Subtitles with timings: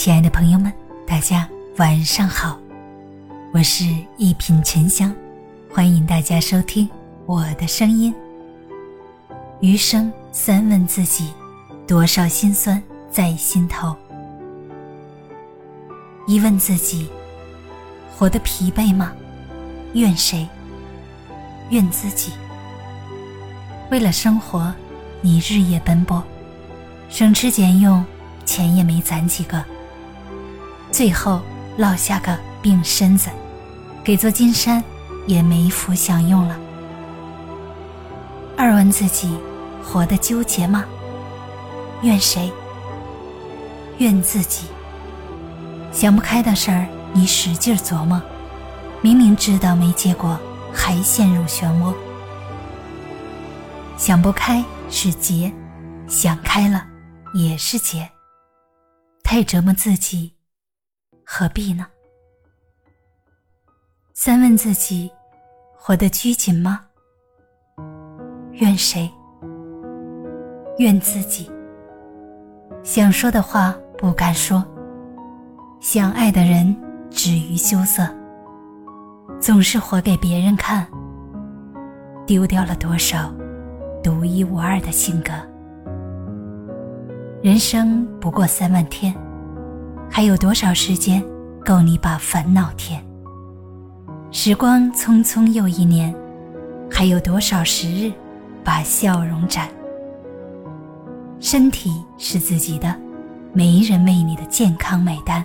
[0.00, 0.72] 亲爱的朋友们，
[1.04, 2.56] 大家晚上好，
[3.52, 3.84] 我是
[4.16, 5.12] 一品沉香，
[5.68, 6.88] 欢迎大家收听
[7.26, 8.14] 我的声音。
[9.58, 11.32] 余生三问自己，
[11.84, 12.80] 多少心酸
[13.10, 13.92] 在心头？
[16.28, 17.10] 一问自己，
[18.16, 19.12] 活得疲惫吗？
[19.94, 20.46] 怨谁？
[21.70, 22.30] 怨自己。
[23.90, 24.72] 为了生活，
[25.22, 26.22] 你日夜奔波，
[27.08, 28.04] 省吃俭用，
[28.44, 29.60] 钱也没攒几个。
[30.98, 31.40] 最后
[31.76, 33.30] 落下个病身子，
[34.02, 34.82] 给座金山
[35.28, 36.58] 也没福享用了。
[38.56, 39.38] 二问自己，
[39.80, 40.84] 活得纠结吗？
[42.02, 42.52] 怨谁？
[43.98, 44.66] 怨自己。
[45.92, 48.20] 想不开的事儿，你使劲琢磨，
[49.00, 50.36] 明明知道没结果，
[50.74, 51.94] 还陷入漩涡。
[53.96, 55.52] 想不开是劫，
[56.08, 56.84] 想开了
[57.34, 58.10] 也是劫。
[59.22, 60.32] 太折磨自己。
[61.30, 61.86] 何必呢？
[64.14, 65.12] 三问自己：
[65.76, 66.80] 活得拘谨吗？
[68.52, 69.08] 怨谁？
[70.78, 71.50] 怨自己。
[72.82, 74.64] 想说的话不敢说，
[75.80, 76.74] 想爱的人
[77.10, 78.08] 止于羞涩，
[79.38, 80.88] 总是活给别人看，
[82.26, 83.30] 丢掉了多少
[84.02, 85.32] 独一无二的性格。
[87.42, 89.14] 人生不过三万天。
[90.10, 91.24] 还有多少时间
[91.64, 93.00] 够你把烦恼填？
[94.30, 96.14] 时光匆匆又一年，
[96.90, 98.12] 还有多少时日
[98.64, 99.68] 把笑容展？
[101.40, 102.94] 身体是自己的，
[103.52, 105.42] 没人为你的健康买单；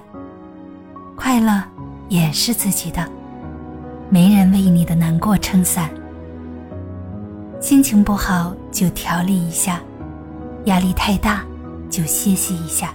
[1.16, 1.64] 快乐
[2.09, 3.08] 也是自己的，
[4.09, 5.89] 没人为你的难过撑伞。
[7.61, 9.80] 心情不好就调理一下，
[10.66, 11.44] 压力太大
[11.89, 12.94] 就歇息一下。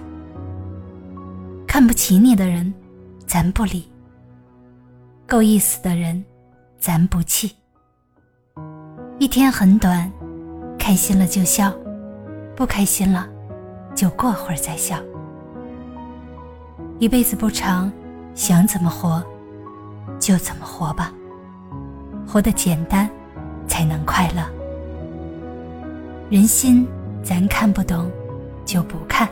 [1.79, 2.73] 看不起你的人，
[3.25, 3.83] 咱不理；
[5.25, 6.21] 够意思的人，
[6.77, 7.55] 咱不气。
[9.17, 10.11] 一天很短，
[10.77, 11.73] 开心了就笑，
[12.53, 13.29] 不开心了
[13.95, 14.97] 就过会儿再笑。
[16.99, 17.89] 一辈子不长，
[18.35, 19.23] 想怎么活
[20.19, 21.13] 就怎么活吧，
[22.27, 23.09] 活得简单
[23.69, 24.43] 才能快乐。
[26.29, 26.85] 人心
[27.23, 28.11] 咱看不懂，
[28.65, 29.25] 就不看；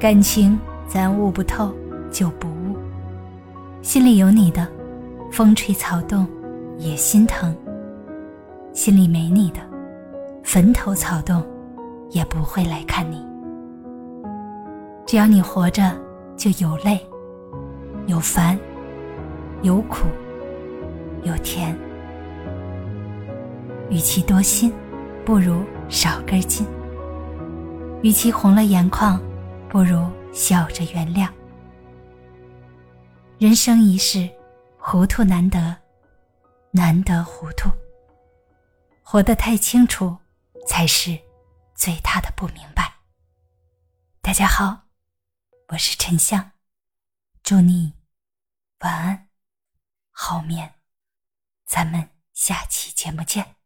[0.00, 0.58] 感情。
[0.92, 1.72] 咱悟不透
[2.10, 2.76] 就不悟，
[3.80, 4.66] 心里有你的，
[5.30, 6.26] 风吹草动
[6.78, 7.54] 也心疼；
[8.72, 9.60] 心里没你的，
[10.42, 11.46] 坟头草动
[12.10, 13.24] 也不会来看你。
[15.06, 15.92] 只要你活着，
[16.36, 16.98] 就有泪，
[18.06, 18.58] 有烦，
[19.62, 20.08] 有苦，
[21.22, 21.72] 有甜。
[23.90, 24.72] 与其多心，
[25.24, 26.66] 不如少根筋；
[28.02, 29.20] 与其红了眼眶，
[29.68, 30.04] 不如。
[30.32, 31.32] 笑着原谅。
[33.38, 34.28] 人生一世，
[34.78, 35.76] 糊涂难得，
[36.70, 37.70] 难得糊涂。
[39.02, 40.16] 活得太清楚，
[40.66, 41.18] 才是
[41.74, 42.94] 最大的不明白。
[44.20, 44.82] 大家好，
[45.68, 46.52] 我是沉香，
[47.42, 47.94] 祝你
[48.80, 49.28] 晚安，
[50.10, 50.74] 好眠。
[51.66, 53.59] 咱们下期节目见。